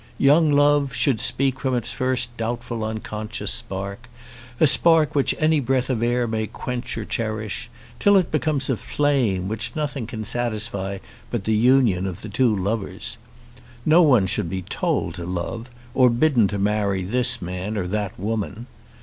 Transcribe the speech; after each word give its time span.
Young 0.17 0.51
love 0.51 0.95
should 0.95 1.21
speak 1.21 1.59
from 1.59 1.75
its 1.75 1.91
first 1.91 2.35
doubtful 2.35 2.83
unconscious 2.83 3.51
spark, 3.51 4.09
a 4.59 4.65
spark 4.65 5.13
which 5.13 5.35
any 5.37 5.59
breath 5.59 5.91
of 5.91 6.01
air 6.01 6.25
may 6.27 6.47
quench 6.47 6.97
or 6.97 7.05
cherish, 7.05 7.69
till 7.99 8.17
it 8.17 8.31
becomes 8.31 8.67
a 8.67 8.77
flame 8.77 9.47
which 9.47 9.75
nothing 9.75 10.07
can 10.07 10.25
satisfy 10.25 10.97
but 11.29 11.43
the 11.43 11.53
union 11.53 12.07
of 12.07 12.23
the 12.23 12.29
two 12.29 12.55
lovers. 12.55 13.19
No 13.85 14.01
one 14.01 14.25
should 14.25 14.49
be 14.49 14.63
told 14.63 15.13
to 15.13 15.25
love, 15.27 15.69
or 15.93 16.09
bidden 16.09 16.47
to 16.47 16.57
marry, 16.57 17.03
this 17.03 17.39
man 17.39 17.77
or 17.77 17.85
that 17.85 18.19
woman. 18.19 18.65